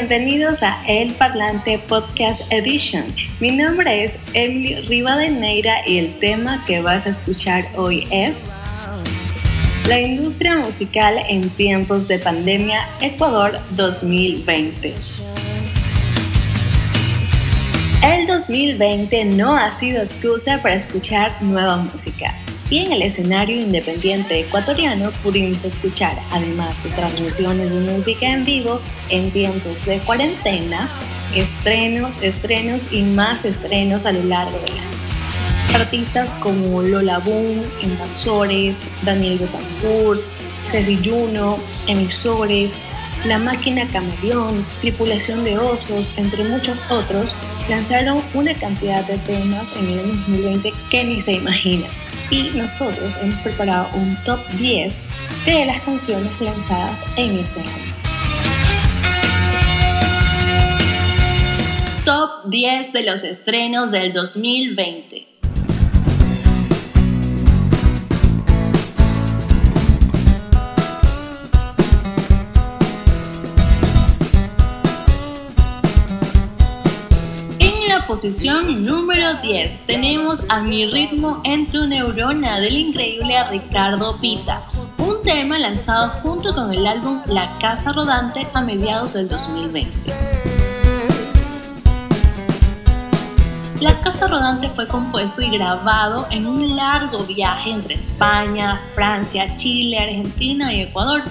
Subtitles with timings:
[0.00, 3.14] Bienvenidos a El Parlante Podcast Edition.
[3.38, 8.34] Mi nombre es Emily Rivadeneira y el tema que vas a escuchar hoy es
[9.86, 14.94] La industria musical en tiempos de pandemia Ecuador 2020.
[18.02, 22.34] El 2020 no ha sido excusa para escuchar nueva música
[22.70, 28.80] y en el escenario independiente ecuatoriano pudimos escuchar, además de transmisiones de música en vivo
[29.08, 30.88] en tiempos de cuarentena,
[31.34, 34.90] estrenos, estrenos y más estrenos a lo largo del año.
[35.74, 40.20] Artistas como Lola Boom, Invasores, Daniel Betancourt,
[40.70, 42.74] Terry Juno, Emisores,
[43.26, 47.34] La Máquina Camaleón, Tripulación de Osos, entre muchos otros,
[47.68, 51.88] lanzaron una cantidad de temas en el año 2020 que ni se imagina
[52.30, 54.94] y nosotros hemos preparado un top 10
[55.44, 57.94] de las canciones lanzadas en ese año.
[62.04, 65.29] Top 10 de los estrenos del 2020.
[78.10, 84.64] Posición número 10 tenemos a Mi ritmo en tu neurona del increíble Ricardo Pita,
[84.98, 90.12] un tema lanzado junto con el álbum La Casa Rodante a mediados del 2020.
[93.80, 99.96] La Casa Rodante fue compuesto y grabado en un largo viaje entre España, Francia, Chile,
[100.00, 101.22] Argentina y Ecuador,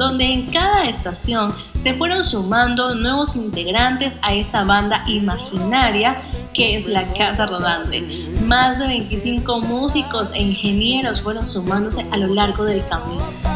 [0.00, 6.22] donde en cada estación se fueron sumando nuevos integrantes a esta banda imaginaria
[6.54, 8.00] que es la Casa Rodante.
[8.46, 13.49] Más de 25 músicos e ingenieros fueron sumándose a lo largo del camino.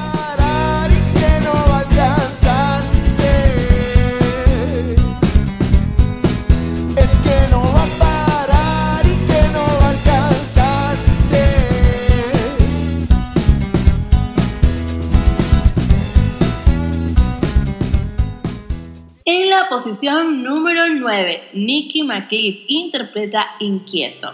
[19.75, 24.31] Posición número 9, Nicky McCliff interpreta Inquieto.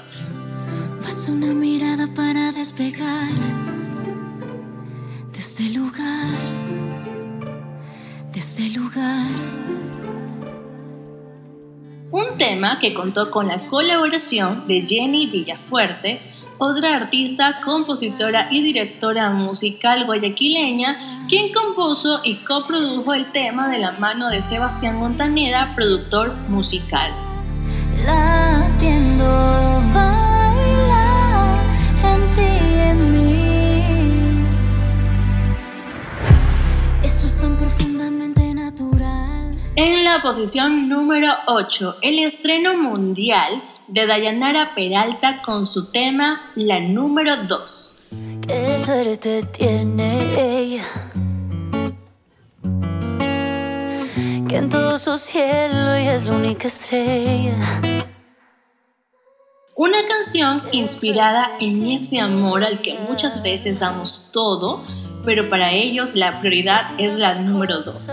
[0.98, 3.32] Basta una mirada para despegar
[5.32, 6.36] de este lugar,
[8.30, 9.26] de este lugar.
[12.10, 16.20] Un tema que contó con la colaboración de Jenny Villafuerte,
[16.60, 23.92] otra artista, compositora y directora musical guayaquileña, quien compuso y coprodujo el tema de la
[23.92, 27.12] mano de Sebastián Montaneda, productor musical.
[32.04, 32.50] en ti
[32.90, 34.44] en mí.
[37.02, 39.56] es tan profundamente natural.
[39.76, 46.78] En la posición número 8, el estreno mundial de Dayanara Peralta con su tema La
[46.78, 47.96] número 2.
[48.46, 50.84] Qué suerte tiene ella.
[54.48, 57.54] Que en todo su cielo ella es la única estrella.
[59.74, 64.84] Una canción inspirada en ese amor al que muchas veces damos todo,
[65.24, 68.10] pero para ellos la prioridad es la número 2.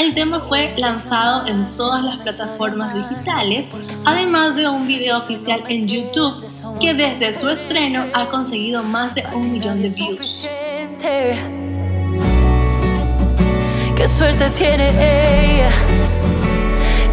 [0.00, 3.68] El tema fue lanzado en todas las plataformas digitales,
[4.06, 6.42] además de un video oficial en YouTube
[6.80, 10.46] que desde su estreno ha conseguido más de un millón de views.
[13.94, 15.70] Qué suerte tiene ella,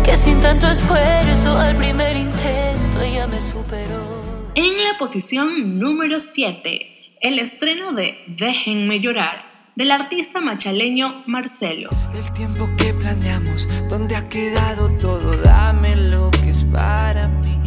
[0.06, 4.24] que sin tanto esfuerzo al primer intento ella me superó.
[4.56, 11.92] En la posición número 7, el estreno de Déjenme llorar del artista machaleño Marcelo.
[12.16, 17.62] El tiempo que planeamos, donde ha quedado todo, dame lo que es para mí.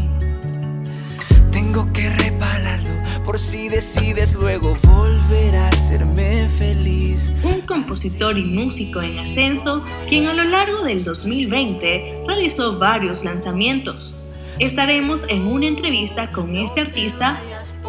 [1.53, 2.91] Tengo que repararlo
[3.25, 7.33] por si decides luego volver a hacerme feliz.
[7.45, 14.13] Un compositor y músico en ascenso, quien a lo largo del 2020 realizó varios lanzamientos.
[14.59, 17.41] Estaremos en una entrevista con este artista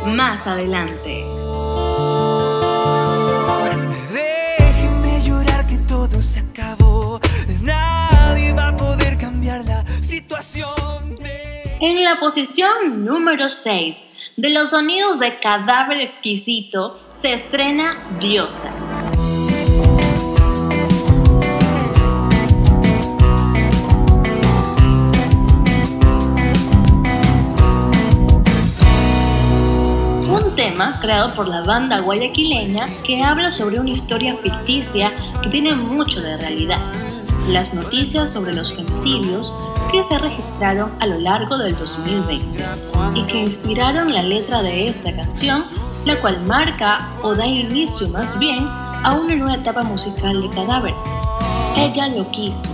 [0.06, 1.26] más adelante.
[11.84, 14.08] En la posición número 6
[14.38, 17.90] de los sonidos de Cadáver Exquisito se estrena
[18.20, 18.72] Diosa.
[30.30, 35.12] Un tema creado por la banda guayaquileña que habla sobre una historia ficticia
[35.42, 37.11] que tiene mucho de realidad.
[37.48, 39.54] Las noticias sobre los femicidios
[39.92, 42.64] que se registraron a lo largo del 2020
[43.16, 45.66] y que inspiraron la letra de esta canción,
[46.06, 50.94] la cual marca o da inicio más bien a una nueva etapa musical de Cadáver.
[51.76, 52.70] Ella lo quiso,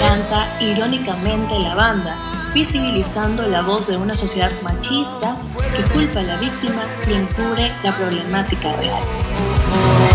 [0.00, 2.16] canta irónicamente la banda,
[2.54, 5.36] visibilizando la voz de una sociedad machista
[5.76, 10.11] que culpa a la víctima y encubre la problemática real.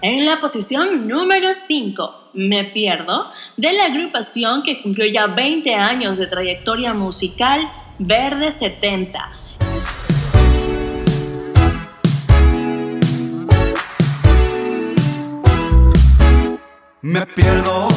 [0.00, 6.18] En la posición número 5, Me Pierdo, de la agrupación que cumplió ya 20 años
[6.18, 7.68] de trayectoria musical,
[7.98, 9.32] Verde 70.
[17.02, 17.88] Me pierdo,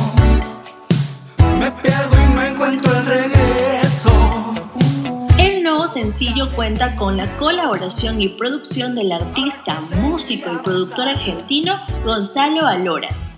[6.11, 13.31] sencillo cuenta con la colaboración y producción del artista, músico y productor argentino Gonzalo Aloras.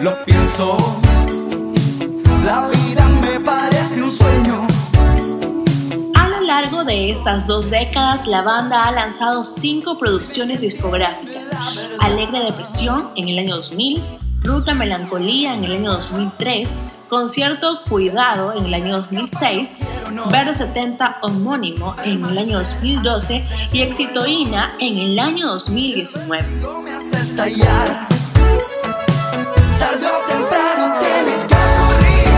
[0.00, 0.78] Lo pienso,
[2.42, 4.66] la vida me parece un sueño.
[6.14, 11.50] A lo largo de estas dos décadas, la banda ha lanzado cinco producciones discográficas.
[12.00, 14.02] Alegre Depresión en el año 2000,
[14.40, 16.78] Ruta Melancolía en el año 2003,
[17.10, 19.76] Concierto Cuidado en el año 2006,
[20.30, 26.44] Verde 70 homónimo en el año 2012 y Exitoína en el año 2019.
[26.82, 28.06] me hace estallar.
[29.78, 32.28] Tarde o temprano tiene que ocurrir.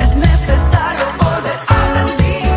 [0.00, 2.48] Es necesario volver a sentir.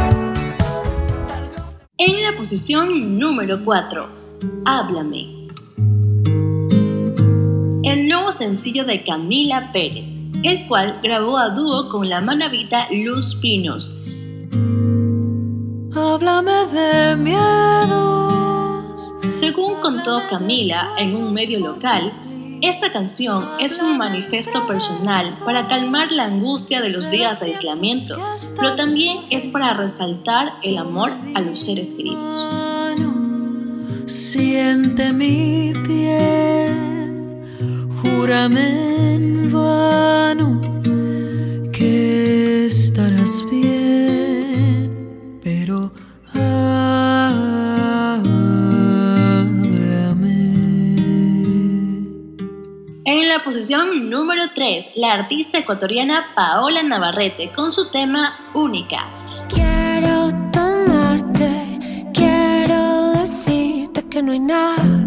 [1.99, 4.09] En la posición número 4,
[4.65, 5.47] Háblame.
[7.83, 13.35] El nuevo sencillo de Camila Pérez, el cual grabó a dúo con la manavita Luz
[13.35, 13.91] Pinos.
[15.93, 18.53] Háblame de miedos.
[19.33, 22.13] Según contó Camila en un medio local,
[22.61, 28.17] esta canción es un manifiesto personal para calmar la angustia de los días de aislamiento,
[28.55, 32.55] pero también es para resaltar el amor a los seres queridos.
[34.05, 36.56] Siente mi piel,
[38.17, 40.59] júrame en vano
[41.71, 45.91] que estarás bien, pero
[46.33, 46.57] háblame.
[53.05, 59.05] En la posición número 3, la artista ecuatoriana Paola Navarrete con su tema Única.
[59.47, 61.79] Quiero tomarte,
[62.13, 65.06] quiero decirte que no hay nadie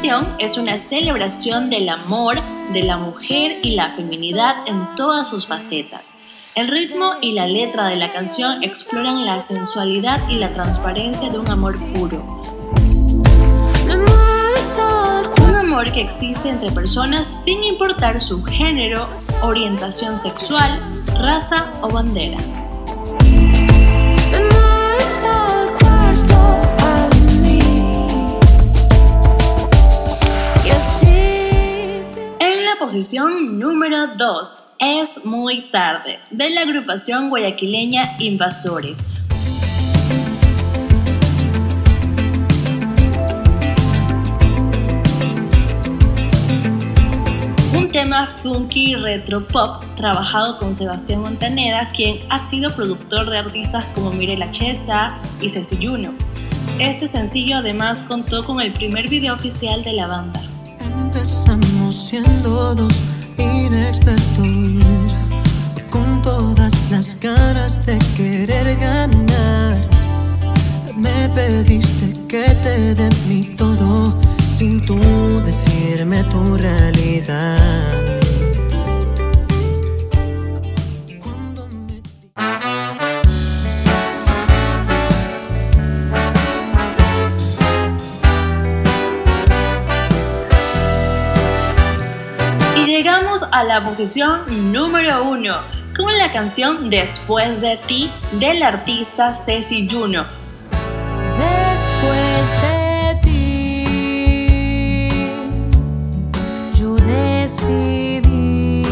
[0.00, 2.40] Canción es una celebración del amor,
[2.72, 6.14] de la mujer y la feminidad en todas sus facetas.
[6.54, 11.38] El ritmo y la letra de la canción exploran la sensualidad y la transparencia de
[11.38, 12.40] un amor puro.
[15.46, 19.06] Un amor que existe entre personas sin importar su género,
[19.42, 20.80] orientación sexual,
[21.18, 22.38] raza o bandera.
[32.80, 39.04] Posición número 2, Es muy tarde, de la agrupación guayaquileña Invasores.
[47.76, 53.84] Un tema funky retro pop trabajado con Sebastián Montaneda, quien ha sido productor de artistas
[53.94, 56.14] como Mirela Chesa y Ceci Juno.
[56.78, 60.40] Este sencillo además contó con el primer video oficial de la banda.
[61.20, 62.94] Empezamos siendo dos
[63.36, 65.12] inexpertos,
[65.90, 69.76] con todas las ganas de querer ganar.
[70.96, 74.98] Me pediste que te dé mi todo, sin tú
[75.44, 77.58] decirme tu realidad.
[93.60, 95.54] A la posición número uno
[95.94, 100.24] con la canción Después de ti del artista Ceci Juno.
[101.38, 103.84] Después de ti,
[106.72, 108.82] yo decidí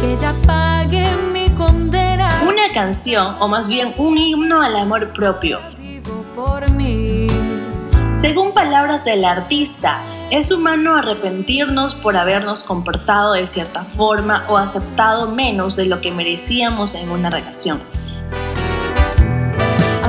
[0.00, 2.40] que ya pagué mi condena.
[2.48, 5.60] Una canción canción, o más bien un himno al amor propio.
[8.14, 15.28] Según palabras del artista, es humano arrepentirnos por habernos comportado de cierta forma o aceptado
[15.28, 17.80] menos de lo que merecíamos en una relación.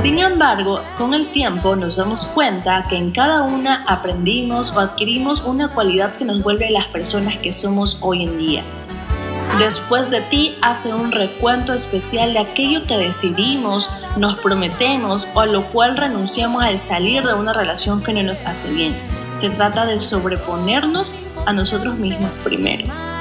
[0.00, 5.40] Sin embargo, con el tiempo nos damos cuenta que en cada una aprendimos o adquirimos
[5.42, 8.62] una cualidad que nos vuelve las personas que somos hoy en día.
[9.58, 15.46] Después de ti hace un recuento especial de aquello que decidimos, nos prometemos o a
[15.46, 19.21] lo cual renunciamos al salir de una relación que no nos hace bien.
[19.36, 21.14] Se trata de sobreponernos
[21.46, 23.11] a nosotros mismos primero.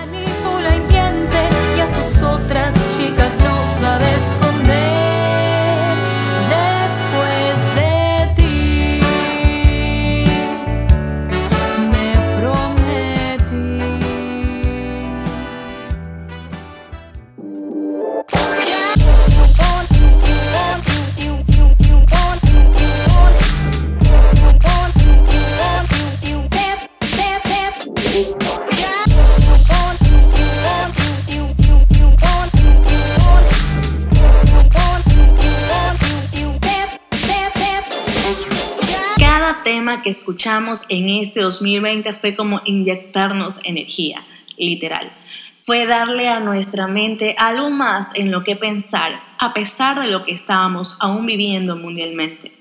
[40.90, 44.24] En este 2020 fue como inyectarnos energía,
[44.58, 45.12] literal.
[45.60, 50.24] Fue darle a nuestra mente algo más en lo que pensar, a pesar de lo
[50.24, 52.52] que estábamos aún viviendo mundialmente.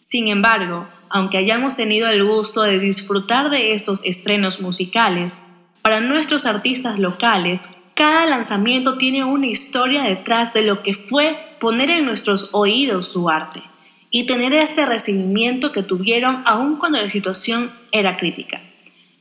[0.00, 5.40] Sin embargo, aunque hayamos tenido el gusto de disfrutar de estos estrenos musicales,
[5.82, 11.90] para nuestros artistas locales, cada lanzamiento tiene una historia detrás de lo que fue poner
[11.90, 13.62] en nuestros oídos su arte
[14.10, 18.60] y tener ese recibimiento que tuvieron aun cuando la situación era crítica.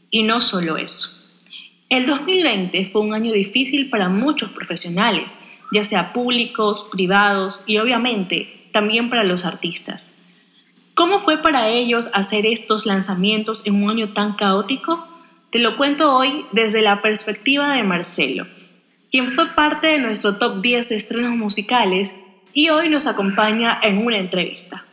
[0.09, 1.09] Y no solo eso.
[1.89, 5.39] El 2020 fue un año difícil para muchos profesionales,
[5.71, 10.13] ya sea públicos, privados y obviamente también para los artistas.
[10.93, 15.07] ¿Cómo fue para ellos hacer estos lanzamientos en un año tan caótico?
[15.51, 18.47] Te lo cuento hoy desde la perspectiva de Marcelo,
[19.11, 22.15] quien fue parte de nuestro top 10 de estrenos musicales
[22.57, 24.83] y hoy nos acompaña en una entrevista.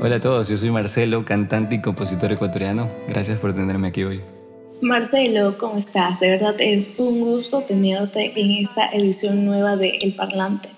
[0.00, 2.88] Hola a todos, yo soy Marcelo, cantante y compositor ecuatoriano.
[3.08, 4.20] Gracias por tenerme aquí hoy.
[4.80, 6.20] Marcelo, ¿cómo estás?
[6.20, 10.68] De verdad es un gusto tenerte en esta edición nueva de El Parlante.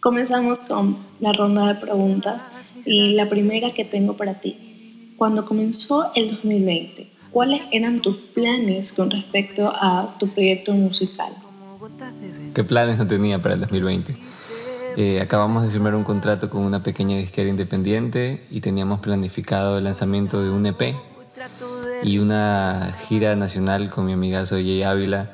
[0.00, 2.48] Comenzamos con la ronda de preguntas
[2.86, 5.12] y la primera que tengo para ti.
[5.18, 11.32] Cuando comenzó el 2020, ¿cuáles eran tus planes con respecto a tu proyecto musical?
[12.54, 14.16] ¿Qué planes no tenía para el 2020?
[14.96, 19.84] Eh, acabamos de firmar un contrato con una pequeña disquera independiente y teníamos planificado el
[19.84, 20.96] lanzamiento de un EP
[22.02, 25.30] y una gira nacional con mi amigazo Jay Ávila.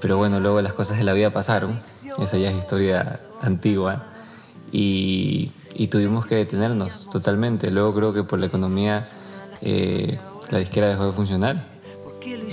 [0.00, 1.78] Pero bueno, luego las cosas de la vida pasaron.
[2.18, 4.06] Esa ya es historia antigua.
[4.72, 5.52] Y,
[5.90, 7.70] tuvimos que detenernos totalmente.
[7.70, 9.08] Luego creo que por la economía
[9.62, 10.18] eh,
[10.50, 11.64] la disquera dejó de funcionar.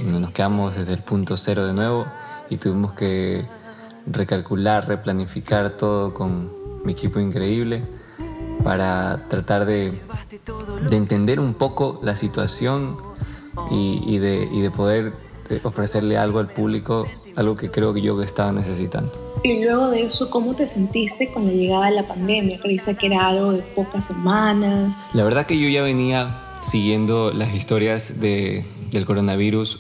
[0.06, 2.06] Nos quedamos desde el punto cero de nuevo
[2.50, 3.46] y tuvimos que
[4.06, 6.52] recalcular, replanificar todo con
[6.84, 7.82] mi equipo increíble
[8.64, 9.94] para tratar de,
[10.92, 12.96] entender un poco la situación
[13.72, 15.14] y, de, y de poder
[15.64, 19.12] ofrecerle algo al público, algo que creo que yo estaba necesitando.
[19.44, 22.60] Y luego de eso, ¿cómo te sentiste con la llegada de la pandemia?
[22.60, 24.98] ¿Creíste que era algo de pocas semanas?
[25.14, 29.80] La verdad que yo ya venía siguiendo las historias de, del coronavirus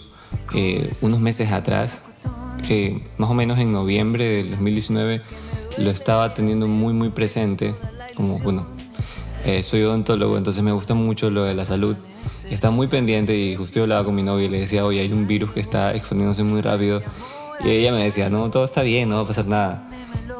[0.53, 2.03] eh, unos meses atrás,
[2.67, 5.21] que más o menos en noviembre del 2019
[5.77, 7.75] lo estaba teniendo muy muy presente,
[8.15, 8.65] como bueno,
[9.45, 11.95] eh, soy odontólogo, entonces me gusta mucho lo de la salud.
[12.49, 15.11] Estaba muy pendiente y justo yo hablaba con mi novia y le decía, oye, hay
[15.11, 17.01] un virus que está expandiéndose muy rápido.
[17.63, 19.89] Y ella me decía, no, todo está bien, no va a pasar nada.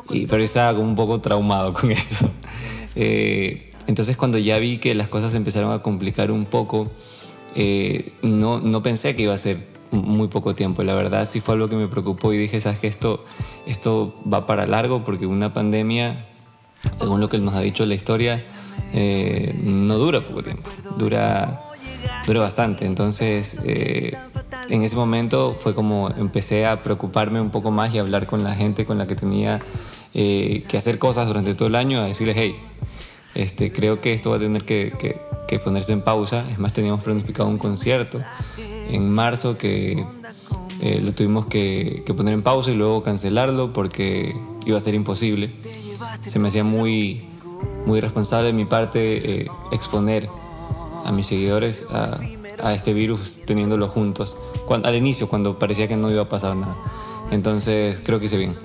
[0.09, 2.29] Y, pero yo estaba como un poco traumado con esto.
[2.95, 6.91] Eh, entonces cuando ya vi que las cosas empezaron a complicar un poco,
[7.55, 10.83] eh, no, no pensé que iba a ser muy poco tiempo.
[10.83, 12.87] La verdad sí fue algo que me preocupó y dije, ¿sabes qué?
[12.87, 13.23] Esto,
[13.65, 16.27] esto va para largo porque una pandemia,
[16.93, 18.43] según lo que nos ha dicho la historia,
[18.93, 21.63] eh, no dura poco tiempo, dura,
[22.27, 22.85] dura bastante.
[22.85, 24.17] Entonces, eh,
[24.69, 28.53] en ese momento fue como empecé a preocuparme un poco más y hablar con la
[28.53, 29.61] gente con la que tenía
[30.13, 32.55] que hacer cosas durante todo el año, a decirles, hey,
[33.37, 35.19] este, creo que esto va a tener que,
[35.63, 36.43] ponerse en pausa.
[36.49, 38.19] Es más, teníamos planificado un concierto
[38.89, 40.03] en marzo que
[40.81, 45.51] eh, lo tuvimos que, poner en pausa y luego cancelarlo porque iba a ser imposible.
[46.25, 47.25] Se me hacía muy,
[47.85, 50.29] muy responsable de mi parte eh, exponer
[51.05, 52.19] a mis seguidores a,
[52.59, 54.35] a este virus teniéndolo juntos.
[54.67, 56.75] al inicio, cuando parecía que no iba a pasar nada.
[57.29, 58.55] Entonces creo que hice bien.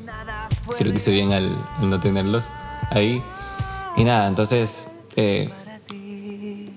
[0.79, 2.49] Creo que hice bien al, no tenerlos
[2.91, 3.23] ahí.
[3.97, 5.51] Y nada, entonces eh,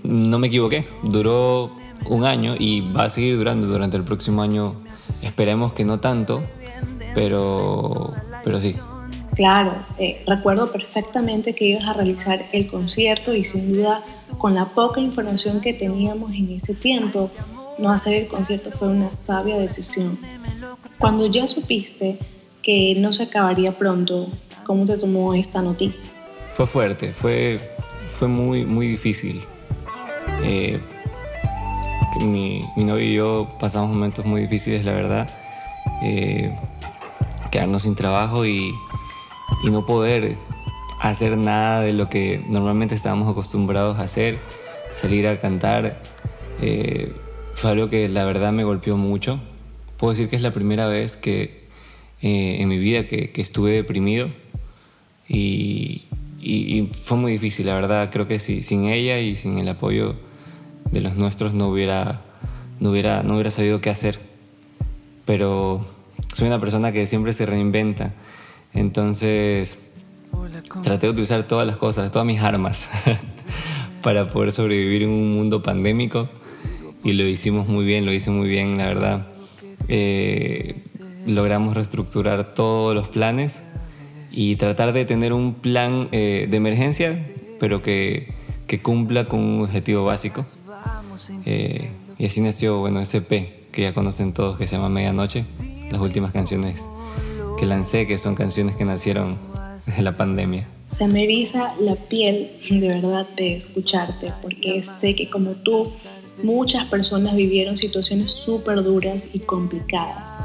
[0.03, 0.87] no me equivoqué.
[1.03, 1.71] Duró
[2.09, 4.75] un año y va a seguir durando durante el próximo año.
[5.21, 6.43] Esperemos que no tanto,
[7.13, 8.75] pero, pero sí.
[9.35, 14.01] Claro, eh, recuerdo perfectamente que ibas a realizar el concierto y sin duda
[14.37, 17.29] con la poca información que teníamos en ese tiempo,
[17.77, 20.17] no hacer el concierto fue una sabia decisión.
[20.97, 22.17] Cuando ya supiste
[22.61, 24.29] que no se acabaría pronto,
[24.65, 26.09] ¿cómo te tomó esta noticia?
[26.55, 27.59] Fue fuerte, fue,
[28.09, 29.43] fue muy, muy difícil.
[30.43, 30.79] Eh,
[32.21, 35.29] mi, mi, novio y yo pasamos momentos muy difíciles, la verdad.
[36.01, 36.55] Eh,
[37.51, 38.73] quedarnos sin trabajo y,
[39.63, 40.37] y no poder
[40.99, 44.39] hacer nada de lo que normalmente estábamos acostumbrados a hacer,
[44.93, 46.01] salir a cantar,
[46.61, 47.13] eh,
[47.53, 49.39] fue algo que la verdad me golpeó mucho.
[49.97, 51.65] Puedo decir que es la primera vez que
[52.21, 54.29] eh, en mi vida que, estuve deprimido
[55.27, 56.04] y,
[57.03, 58.09] fue muy difícil, la verdad.
[58.11, 60.15] Creo que si, sin ella y sin el apoyo
[60.91, 62.21] de los nuestros no hubiera,
[62.79, 64.19] no hubiera, no hubiera sabido qué hacer.
[65.25, 65.85] Pero
[66.33, 68.13] soy una persona que siempre se reinventa.
[68.73, 69.79] Entonces
[70.83, 72.89] traté de utilizar todas las cosas, todas mis armas
[74.01, 76.29] para poder sobrevivir en un mundo pandémico
[77.03, 79.27] y lo hicimos muy bien, lo hice muy bien, la verdad.
[79.87, 80.83] Eh,
[81.25, 83.63] logramos reestructurar todos los planes
[84.35, 87.25] y tratar de tener un plan eh, de emergencia,
[87.57, 88.27] pero que,
[88.67, 90.45] que, cumpla con un objetivo básico.
[91.45, 91.89] Eh,
[92.19, 95.45] y así nació, bueno, SP, que ya conocen todos, que se llama Medianoche,
[95.89, 96.83] las últimas canciones
[97.57, 99.37] que lancé, que son canciones que nacieron
[99.95, 100.67] de la pandemia.
[100.91, 105.93] Se me eriza la piel de verdad de escucharte, porque sé que como tú,
[106.43, 110.37] muchas personas vivieron situaciones súper duras y complicadas.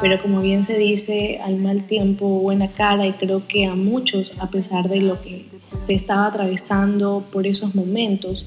[0.00, 4.32] Pero como bien se dice, al mal tiempo buena cara y creo que a muchos,
[4.38, 5.46] a pesar de lo que
[5.84, 8.46] se estaba atravesando por esos momentos,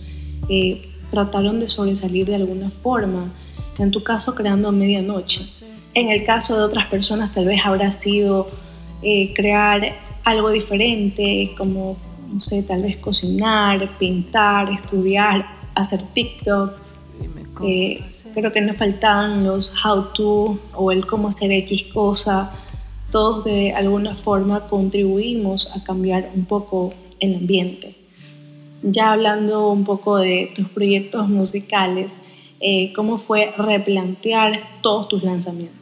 [0.49, 3.33] eh, trataron de sobresalir de alguna forma,
[3.77, 5.45] en tu caso creando medianoche.
[5.93, 8.47] En el caso de otras personas tal vez habrá sido
[9.01, 11.97] eh, crear algo diferente, como,
[12.31, 16.93] no sé, tal vez cocinar, pintar, estudiar, hacer TikToks.
[17.65, 18.01] Eh,
[18.33, 22.51] creo que nos faltaban los how to o el cómo hacer X cosa.
[23.11, 27.95] Todos de alguna forma contribuimos a cambiar un poco el ambiente.
[28.83, 32.11] Ya hablando un poco de tus proyectos musicales,
[32.59, 35.81] eh, ¿cómo fue replantear todos tus lanzamientos?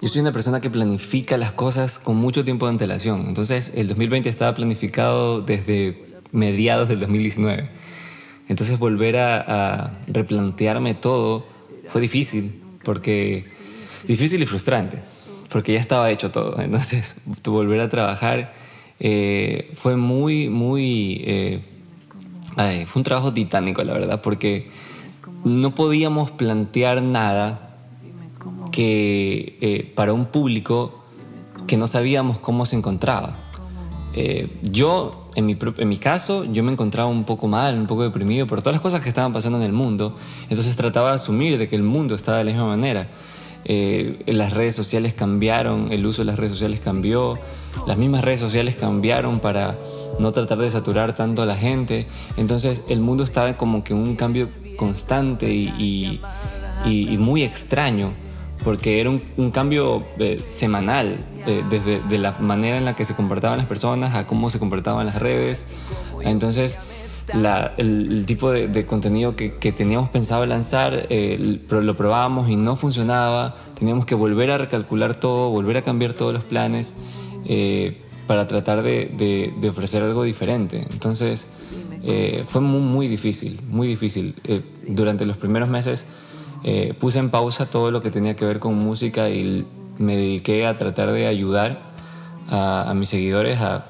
[0.00, 3.26] Yo soy una persona que planifica las cosas con mucho tiempo de antelación.
[3.28, 7.70] Entonces, el 2020 estaba planificado desde mediados del 2019.
[8.48, 11.46] Entonces, volver a, replantearme todo
[11.88, 13.44] fue difícil, porque
[14.06, 15.00] difícil y frustrante,
[15.50, 16.60] porque ya estaba hecho todo.
[16.60, 18.52] Entonces, volver a trabajar
[19.00, 21.22] eh, fue muy, muy...
[21.26, 21.60] Eh,
[22.86, 24.70] fue un trabajo titánico, la verdad, porque
[25.44, 27.76] no podíamos plantear nada
[28.72, 31.04] que eh, para un público
[31.66, 33.36] que no sabíamos cómo se encontraba.
[34.62, 38.76] Yo, en mi, caso, yo me encontraba un poco mal, un poco deprimido por todas
[38.76, 40.16] las cosas que estaban pasando en el mundo.
[40.48, 43.06] Entonces trataba de asumir de que el mundo estaba de la misma manera.
[43.66, 47.38] Eh, las redes sociales cambiaron, el uso de las redes sociales cambió,
[47.86, 49.76] las mismas redes sociales cambiaron para
[50.18, 52.06] no tratar de saturar tanto a la gente.
[52.38, 56.18] Entonces el mundo estaba como que un cambio constante y
[57.18, 58.12] muy extraño
[58.64, 63.14] porque era un, cambio eh, semanal, eh, desde de la manera en la que se
[63.14, 65.66] comportaban las personas a cómo se comportaban las redes.
[66.22, 66.78] Entonces,
[67.76, 73.56] el, tipo de, contenido que, teníamos pensado lanzar, eh, lo probábamos y no funcionaba.
[73.78, 76.94] Teníamos que volver a recalcular todo, volver a cambiar todos los planes
[78.26, 80.86] para tratar de, ofrecer algo diferente.
[80.90, 81.46] Entonces,
[82.46, 84.34] fue muy, muy difícil, muy difícil.
[84.88, 86.06] durante los primeros meses
[86.64, 89.66] eh, puse en pausa todo lo que tenía que ver con música y
[89.98, 91.80] me dediqué a tratar de ayudar
[92.48, 93.86] a, mis seguidores a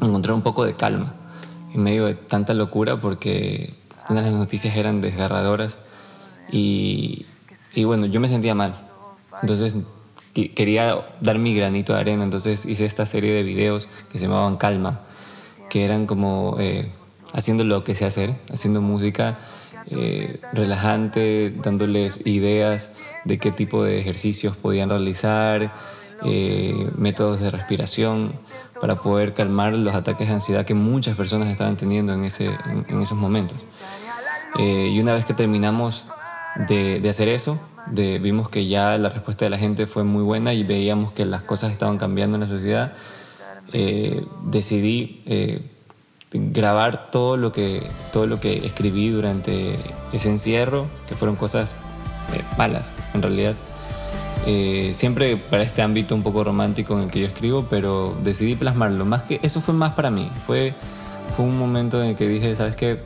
[0.00, 1.14] encontrar un poco de calma
[1.72, 3.74] en medio de tanta locura porque
[4.08, 5.78] una de las noticias eran desgarradoras
[6.50, 7.26] y,
[7.74, 8.88] y bueno, yo me sentía mal.
[9.40, 9.74] Entonces
[10.32, 14.56] quería dar mi granito de arena, entonces hice esta serie de videos que se llamaban
[14.56, 15.00] Calma,
[15.68, 16.90] que eran como eh,
[17.32, 19.38] haciendo lo que sé hacer, haciendo música
[19.90, 22.90] eh, relajante, dándoles ideas
[23.24, 25.72] de qué tipo de ejercicios podían realizar,
[26.24, 28.32] eh, métodos de respiración
[28.80, 33.66] para poder calmar los ataques de ansiedad que muchas personas estaban teniendo en, esos momentos.
[34.58, 36.06] Eh, y una vez que terminamos
[36.68, 37.58] de, hacer eso.
[37.88, 41.42] Vimos que ya la respuesta de la gente fue muy buena y veíamos que las
[41.42, 42.92] cosas estaban cambiando en la sociedad.
[44.44, 45.70] Decidí
[46.32, 49.76] grabar todo lo, que, todo lo que escribí durante
[50.12, 51.74] ese encierro, que fueron cosas
[52.34, 53.54] eh, malas en realidad.
[54.94, 59.04] siempre para este ámbito un poco romántico en el que yo escribo, pero decidí plasmarlo.
[59.04, 60.30] Más que eso fue más para mí.
[60.46, 60.74] Fue,
[61.36, 63.00] fue un momento en el que dije, ¿sabes qué?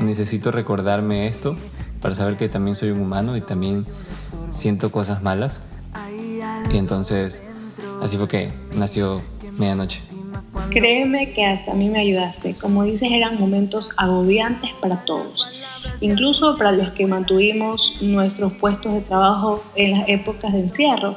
[0.00, 1.56] necesito recordarme esto
[2.00, 3.86] para saber que también soy un humano y también
[4.50, 5.62] siento cosas malas.
[6.72, 7.42] Y entonces,
[8.02, 9.22] así fue que nació
[9.58, 10.15] Medianoche.
[10.70, 12.54] Créeme que hasta a mí me ayudaste.
[12.54, 15.46] Como dices, eran momentos agobiantes para todos,
[16.00, 21.16] incluso para los que mantuvimos nuestros puestos de trabajo en las épocas de encierro.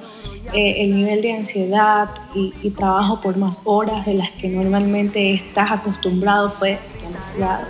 [0.53, 5.33] Eh, el nivel de ansiedad y, y, trabajo por más horas de las que normalmente
[5.33, 7.67] estás acostumbrado fue demasiado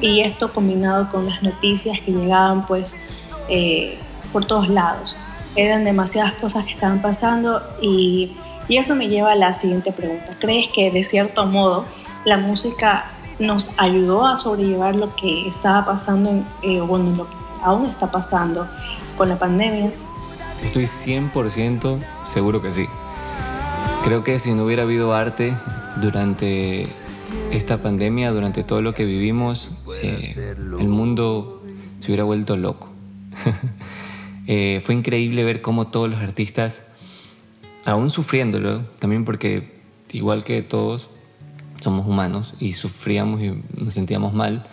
[0.00, 2.96] y esto combinado con las noticias que llegaban pues
[3.48, 3.98] eh,
[4.32, 5.16] por todos lados.
[5.56, 8.32] Eran demasiadas cosas que estaban pasando y,
[8.72, 10.36] y, eso me lleva a la siguiente pregunta.
[10.40, 11.84] ¿Crees que de cierto modo
[12.24, 13.04] la música
[13.38, 18.68] nos ayudó a sobrellevar lo que estaba pasando, eh, bueno, lo que aún está pasando
[19.16, 19.90] con la pandemia?
[20.62, 22.86] Estoy 100% seguro que sí.
[24.04, 25.56] Creo que si no hubiera habido arte
[26.00, 26.88] durante
[27.50, 31.62] esta pandemia, durante todo lo que vivimos, eh, el mundo
[32.00, 32.88] se hubiera vuelto loco.
[34.48, 36.82] Eh, fue increíble ver cómo todos los artistas,
[37.84, 39.80] aún sufriéndolo, también porque
[40.12, 41.10] igual que todos,
[41.80, 44.66] somos humanos y sufríamos y nos sentíamos mal,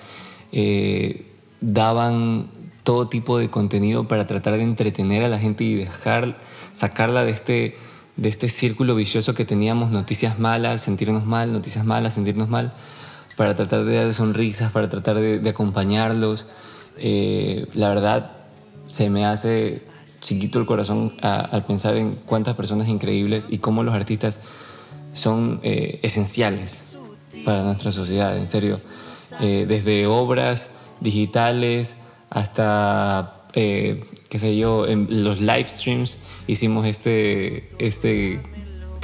[0.52, 1.26] eh,
[1.62, 2.50] daban
[2.84, 6.38] todo tipo de contenido para tratar de entretener a la gente y dejar,
[6.74, 7.76] sacarla de este
[8.20, 12.74] de este círculo vicioso que teníamos, noticias malas, sentirnos mal, noticias malas, sentirnos mal,
[13.38, 16.46] para tratar de dar sonrisas, para tratar de, acompañarlos.
[16.98, 18.32] Eh, la verdad,
[18.88, 19.84] se me hace
[20.22, 24.40] chiquito el corazón al pensar en cuántas personas increíbles y cómo los artistas
[25.14, 26.98] son eh, esenciales
[27.46, 28.82] para nuestra sociedad, en serio.
[29.42, 31.96] Eh, desde obras digitales
[32.30, 33.36] hasta
[34.30, 38.42] qué sé yo, en los live streams hicimos este, este,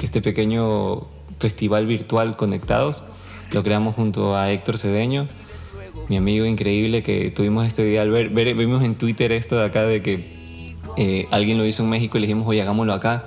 [0.02, 1.08] este pequeño
[1.40, 3.04] festival virtual conectados.
[3.52, 5.28] Lo creamos junto a Héctor Cedeño,
[6.10, 9.84] mi amigo increíble que tuvimos este día al ver, vimos en Twitter esto de acá
[9.84, 10.35] de que
[10.98, 13.26] eh, alguien lo hizo en México y le dijimos, oye, hagámoslo acá.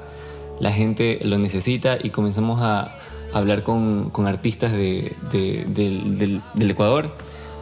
[0.60, 2.98] La gente lo necesita y comenzamos a
[3.32, 7.14] hablar con, artistas de, del, Ecuador,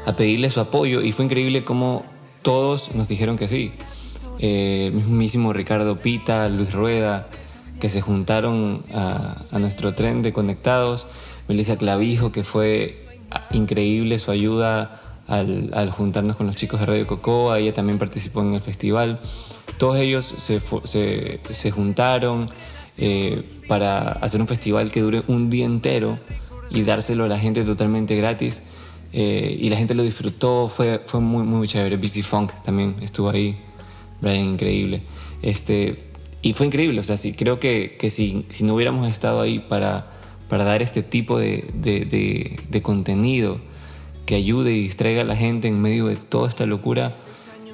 [0.07, 2.05] a pedirle su apoyo y fue increíble cómo
[2.42, 3.73] todos nos dijeron que sí
[4.38, 7.29] el mismísimo Ricardo Pita, Luis Rueda,
[7.81, 11.07] que se juntaron a, nuestro tren de conectados,
[11.49, 13.07] Melissa Clavijo, que fue
[13.51, 18.55] increíble su ayuda al, juntarnos con los chicos de Radio Cocoa, ella también participó en
[18.55, 19.21] el festival.
[19.79, 20.61] Todos ellos se,
[21.53, 22.47] se, juntaron
[22.97, 26.19] eh, para hacer un festival que dure un día entero
[26.71, 28.62] y dárselo a la gente totalmente gratis.
[29.12, 31.97] Eh, y la gente lo disfrutó, fue, fue muy, muy chévere.
[31.97, 33.59] BC Funk también estuvo ahí
[34.21, 35.03] Brian, increíble.
[35.43, 36.11] Este,
[36.43, 39.59] y fue increíble, o sea, sí, creo que, que si, si, no hubiéramos estado ahí
[39.59, 40.11] para,
[40.49, 43.61] para dar este tipo de, de, de, contenido
[44.25, 47.15] que ayude y distraiga a la gente en medio de toda esta locura,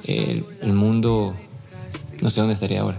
[0.05, 1.35] el mundo
[2.23, 2.99] no sé dónde estaría ahora.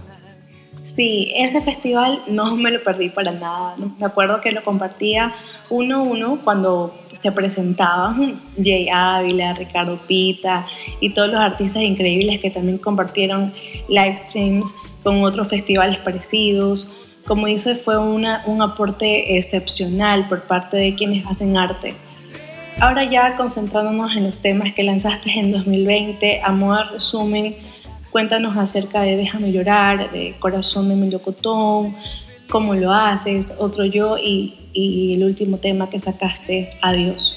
[0.86, 3.74] Sí, ese festival no me lo perdí para nada.
[3.98, 5.32] Me acuerdo que lo compartía
[5.70, 10.66] uno a uno cuando se presentaban Jay Ávila, Ricardo Pita
[11.00, 13.52] y todos los artistas increíbles que también compartieron
[13.88, 16.88] live streams con otros festivales parecidos.
[17.26, 21.94] Como dice, fue una, un aporte excepcional por parte de quienes hacen arte.
[22.78, 27.56] Ahora ya concentrándonos en los temas que lanzaste en 2020, a modo de resumen,
[28.14, 31.96] Cuéntanos acerca de Déjame llorar, de Corazón de Melocotón,
[32.48, 34.54] cómo lo haces, otro yo y,
[35.16, 37.36] el último tema que sacaste, Adiós.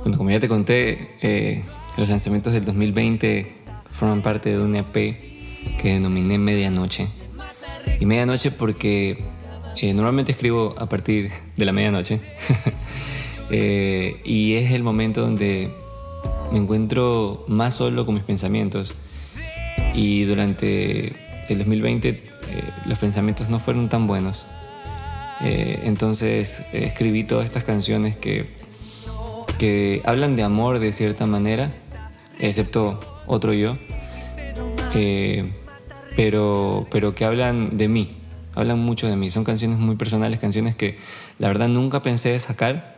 [0.00, 1.66] Bueno, como ya te conté, eh,
[1.98, 3.56] los lanzamientos del 2020
[3.90, 7.08] forman parte de un EP que denominé Medianoche.
[8.00, 9.22] Y Medianoche porque
[9.82, 12.20] eh, normalmente escribo a partir de la medianoche.
[13.50, 15.70] Eh, y es el momento donde
[16.50, 18.94] me encuentro más solo con mis pensamientos
[19.94, 21.08] y durante
[21.48, 22.22] el 2020 eh,
[22.86, 24.46] los pensamientos no fueron tan buenos.
[25.40, 28.46] Eh, entonces escribí todas estas canciones que,
[29.58, 31.72] que hablan de amor de cierta manera,
[32.38, 33.78] excepto otro yo,
[34.94, 35.52] eh,
[36.16, 38.10] pero, pero que hablan de mí,
[38.54, 39.30] hablan mucho de mí.
[39.30, 40.98] Son canciones muy personales, canciones que
[41.38, 42.94] la verdad nunca pensé sacar.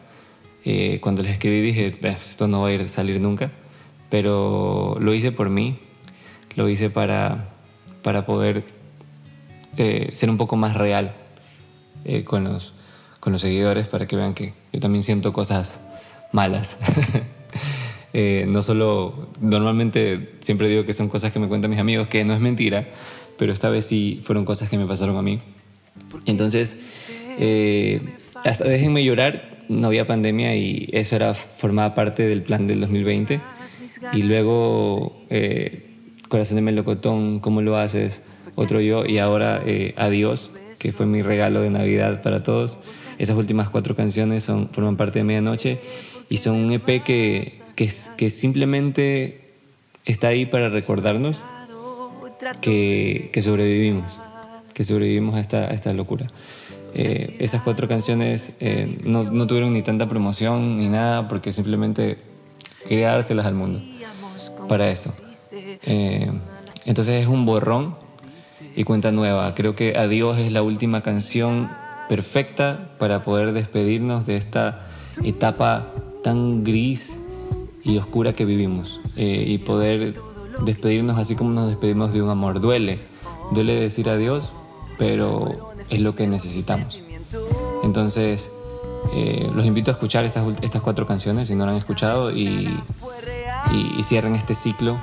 [1.01, 3.53] cuando las escribí dije, esto no va a ir a salir nunca
[4.09, 5.79] pero lo hice por mí,
[6.57, 7.51] lo hice para,
[8.03, 8.65] para poder
[9.77, 11.15] eh, ser un poco más real
[12.05, 12.73] eh, con, los,
[13.21, 15.81] con los seguidores, para que vean que yo también siento cosas
[16.33, 16.79] malas.
[18.19, 22.25] Eh, no solo, normalmente siempre digo que son cosas que me cuentan mis amigos, que
[22.25, 22.89] no es mentira,
[23.37, 25.39] pero esta vez sí fueron cosas que me pasaron a mí.
[26.25, 26.79] Entonces,
[28.43, 33.39] hasta déjenme llorar, no había pandemia y eso era formaba parte del plan del 2020.
[34.15, 35.21] Y luego,
[36.29, 38.23] Corazón de Melocotón, ¿cómo lo haces?
[38.55, 42.79] Otro yo y ahora eh, Adiós, que fue mi regalo de Navidad para todos.
[43.19, 45.79] Esas últimas cuatro canciones son, forman parte de Medianoche
[46.29, 49.53] y son un EP que, que, que simplemente
[50.05, 51.37] está ahí para recordarnos
[52.61, 54.19] que, que sobrevivimos,
[54.75, 56.27] que sobrevivimos a esta, a esta locura.
[56.95, 62.17] Eh, esas cuatro canciones eh, no, no, tuvieron ni tanta promoción ni nada porque simplemente
[62.89, 63.83] quería dárselas al mundo
[64.67, 65.13] para eso.
[65.87, 66.31] Eh,
[66.85, 67.97] entonces es un borrón
[68.75, 69.55] y cuenta nueva.
[69.55, 71.71] Creo que Adiós es la última canción
[72.09, 74.87] perfecta para poder despedirnos de esta
[75.25, 77.21] etapa tan gris
[77.83, 80.15] y oscura que vivimos eh, y poder
[80.65, 82.61] despedirnos así como nos despedimos de un amor.
[82.61, 83.01] Duele,
[83.53, 84.53] duele decir adiós,
[84.99, 87.01] pero es lo que necesitamos.
[87.85, 88.51] Entonces,
[89.15, 92.81] eh, los invito a escuchar estas, estas cuatro canciones si no lo han escuchado y
[94.03, 94.99] cierren este ciclo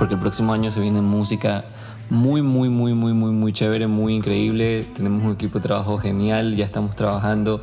[0.00, 1.66] porque el próximo año se viene música
[2.08, 4.82] muy, muy, muy, muy, muy, muy chévere, muy increíble.
[4.94, 7.62] Tenemos un equipo de trabajo genial, ya estamos trabajando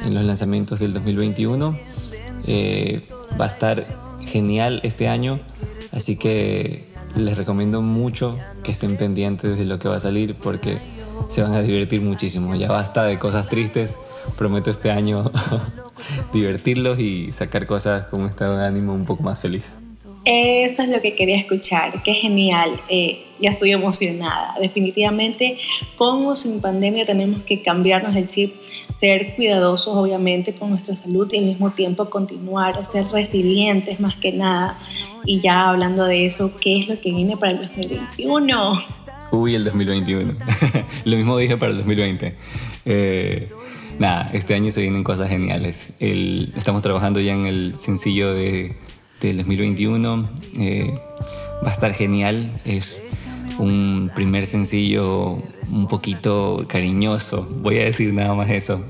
[0.00, 1.76] en los lanzamientos del 2021.
[2.46, 3.06] Eh,
[3.38, 3.84] va a estar
[4.20, 5.38] genial este año,
[5.92, 10.78] así que les recomiendo mucho que estén pendientes de lo que va a salir porque
[11.28, 12.54] se van a divertir muchísimo.
[12.54, 13.98] Ya basta de cosas tristes,
[14.38, 15.30] prometo este año
[16.32, 19.70] divertirlos y sacar cosas con un estado de ánimo un poco más feliz.
[20.28, 24.56] Eso es lo que quería escuchar, qué genial, eh, ya estoy emocionada.
[24.60, 25.56] Definitivamente,
[25.96, 28.52] con o sin pandemia tenemos que cambiarnos el chip,
[28.96, 34.32] ser cuidadosos obviamente con nuestra salud y al mismo tiempo continuar, ser resilientes más que
[34.32, 34.76] nada.
[35.24, 38.82] Y ya hablando de eso, ¿qué es lo que viene para el 2021?
[39.30, 40.34] Uy, el 2021.
[41.04, 42.34] lo mismo dije para el 2020.
[42.84, 43.48] Eh,
[44.00, 45.90] nada, este año se vienen cosas geniales.
[46.00, 48.74] estamos trabajando ya en el sencillo de
[49.20, 50.28] del 2021.
[50.58, 50.98] Eh,
[51.64, 52.60] va a estar genial.
[52.64, 53.02] Es
[53.58, 55.38] un primer sencillo
[55.70, 57.48] un poquito cariñoso.
[57.62, 58.84] Voy a decir nada más eso.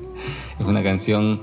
[0.58, 1.40] es una canción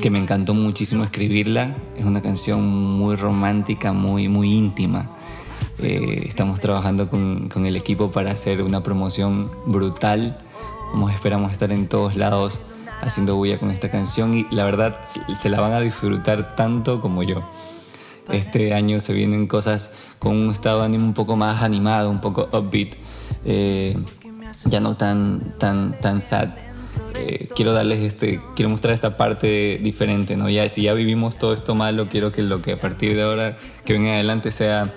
[0.00, 1.74] que me encantó muchísimo escribirla.
[1.96, 5.10] Es una canción muy romántica, muy, muy íntima.
[5.78, 10.38] Eh, estamos trabajando con, con, el equipo para hacer una promoción brutal.
[10.90, 12.60] Como esperamos estar en todos lados
[13.02, 17.22] haciendo bulla con esta canción y la verdad se la van a disfrutar tanto como
[17.22, 17.42] yo.
[18.30, 22.20] Este año se vienen cosas con un estado de ánimo un poco más animado, un
[22.20, 22.94] poco upbeat,
[23.44, 23.98] eh,
[24.66, 26.50] ya no tan, tan, tan sad.
[27.18, 30.48] Eh, quiero darles este, quiero mostrar esta parte diferente, ¿no?
[30.48, 33.56] Ya, si ya vivimos todo esto malo, quiero que lo que a partir de ahora,
[33.84, 34.92] que venga adelante, sea,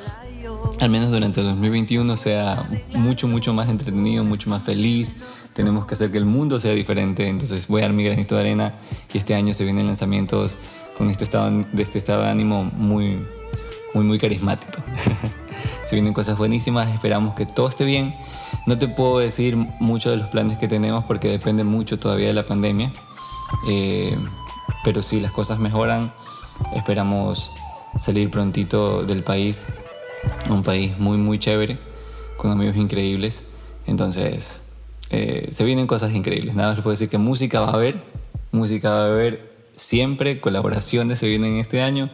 [0.79, 5.15] al menos durante el 2021, sea mucho, mucho más entretenido, mucho más feliz,
[5.53, 8.41] tenemos que hacer que el mundo sea diferente, entonces voy a dar mi granito de
[8.41, 8.75] arena
[9.13, 10.57] y este año se vienen lanzamientos
[10.97, 13.25] con este estado, de este estado de ánimo muy,
[13.93, 14.83] muy, muy carismático.
[15.85, 18.15] se vienen cosas buenísimas, esperamos que todo esté bien.
[18.65, 22.33] No te puedo decir mucho de los planes que tenemos porque depende mucho todavía de
[22.33, 22.91] la pandemia,
[23.69, 24.17] eh,
[24.83, 26.11] pero si las cosas mejoran,
[26.75, 27.51] esperamos
[27.97, 29.67] salir prontito del país,
[30.49, 31.77] un país muy, muy chévere,
[32.37, 33.43] con amigos increíbles.
[33.87, 34.61] Entonces,
[35.09, 36.55] eh, se vienen cosas increíbles.
[36.55, 38.01] Nada más les puedo decir que música va a haber,
[38.51, 42.09] música va a haber siempre, colaboraciones se vienen este año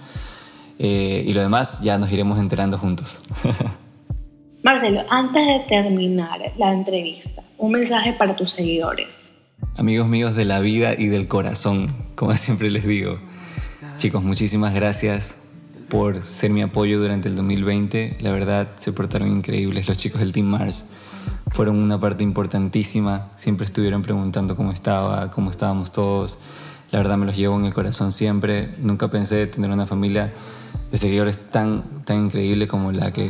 [0.79, 3.21] eh, y lo demás ya nos iremos enterando juntos.
[4.63, 9.31] Marcelo, antes de terminar la entrevista, un mensaje para tus seguidores.
[9.75, 13.19] Amigos míos de la vida y del corazón, como siempre les digo.
[13.95, 15.37] Chicos, muchísimas gracias
[15.91, 18.17] por ser mi apoyo durante el 2020.
[18.21, 20.87] La verdad, se portaron increíbles los chicos del Team Mars
[21.51, 23.29] fueron una parte importantísima.
[23.35, 26.39] Siempre estuvieron preguntando cómo estaba, cómo estábamos todos.
[26.91, 28.73] La verdad me los llevo en el corazón siempre.
[28.79, 30.33] Nunca pensé tener una familia
[30.91, 33.29] de seguidores tan, tan increíble como la que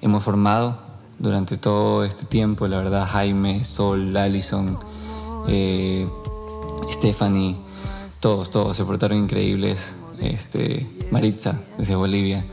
[0.00, 0.80] hemos formado
[1.18, 2.66] durante todo este tiempo.
[2.68, 4.78] La verdad, Jaime, Sol, Allison,
[5.48, 6.08] eh,
[6.90, 7.56] Stephanie,
[8.20, 9.94] todos, todos se portaron increíbles.
[10.20, 12.44] Este, Maritza, desde Bolivia.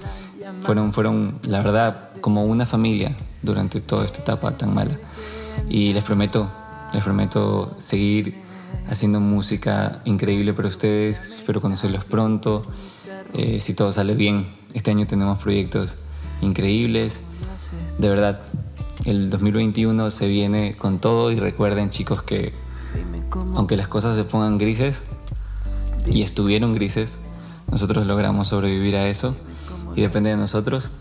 [0.62, 4.98] Fueron, fueron, la verdad, como una familia durante toda esta etapa tan mala.
[5.70, 6.52] Y les prometo,
[6.94, 8.36] les prometo seguir
[8.88, 12.62] haciendo música increíble para ustedes, espero conocerlos pronto.
[13.34, 14.48] eh, si todo sale bien.
[14.74, 15.98] Este año tenemos proyectos
[16.42, 17.22] increíbles.
[17.98, 18.42] De verdad,
[19.06, 22.54] el 2021 se viene con todo y recuerden chicos que
[23.56, 25.04] aunque las cosas se pongan grises
[26.06, 27.18] y estuvieron grises,
[27.74, 29.36] nosotros logramos sobrevivir a eso
[29.96, 30.92] y depende de nosotros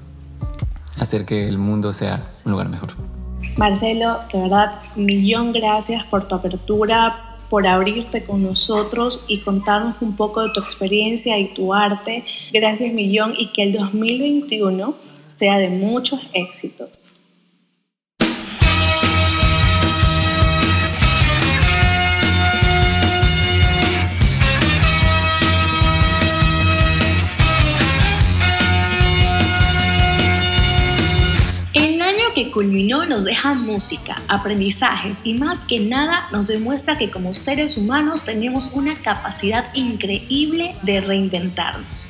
[0.98, 2.94] hacer que el mundo sea un lugar mejor.
[3.58, 10.16] Marcelo, de verdad, millón gracias por tu apertura, por abrirte con nosotros y contarnos un
[10.16, 12.24] poco de tu experiencia y tu arte.
[12.54, 14.94] Gracias millón y que el 2021
[15.28, 17.12] sea de muchos éxitos.
[32.52, 38.24] Culminó nos deja música, aprendizajes y más que nada nos demuestra que como seres humanos
[38.24, 42.08] tenemos una capacidad increíble de reinventarnos.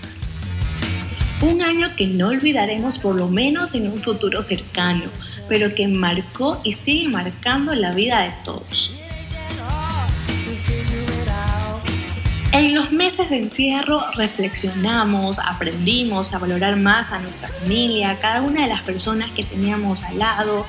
[1.41, 5.05] Un año que no olvidaremos por lo menos en un futuro cercano,
[5.49, 8.93] pero que marcó y sigue marcando la vida de todos.
[12.53, 18.43] En los meses de encierro reflexionamos, aprendimos a valorar más a nuestra familia, a cada
[18.43, 20.67] una de las personas que teníamos al lado,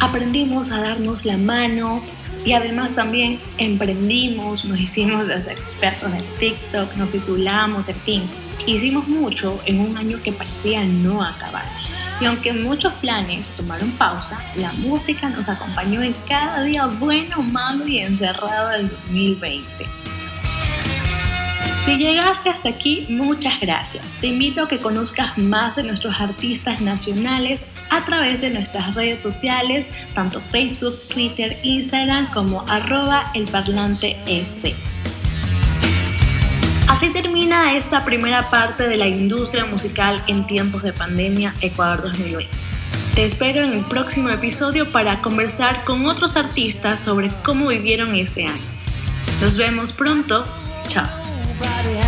[0.00, 2.02] aprendimos a darnos la mano
[2.44, 8.22] y además también emprendimos, nos hicimos los expertos en TikTok, nos titulamos, en fin,
[8.66, 11.66] hicimos mucho en un año que parecía no acabar.
[12.20, 17.86] Y aunque muchos planes tomaron pausa, la música nos acompañó en cada día bueno, malo
[17.86, 19.86] y encerrado del 2020.
[21.86, 24.04] Si llegaste hasta aquí, muchas gracias.
[24.20, 29.20] Te invito a que conozcas más de nuestros artistas nacionales a través de nuestras redes
[29.20, 33.30] sociales, tanto Facebook, Twitter, Instagram como arroba
[36.88, 42.50] Así termina esta primera parte de la industria musical en tiempos de pandemia Ecuador 2020.
[43.14, 48.44] Te espero en el próximo episodio para conversar con otros artistas sobre cómo vivieron ese
[48.44, 48.76] año.
[49.40, 50.44] Nos vemos pronto.
[50.88, 51.25] Chao.
[51.58, 52.05] nobody